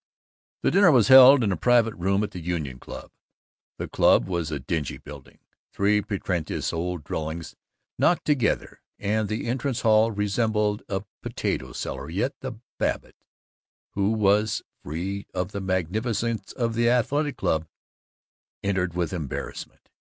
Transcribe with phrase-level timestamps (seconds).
[0.63, 3.11] The dinner was held in a private room at the Union Club.
[3.77, 5.37] The club was a dingy building,
[5.73, 7.55] three pretentious old dwellings
[7.99, 13.23] knocked together, and the entrance hall resembled a potato cellar, yet the Babbitt
[13.93, 17.67] who was free of the magnificence of the Athletic Club
[18.63, 19.87] entered with embarrassment.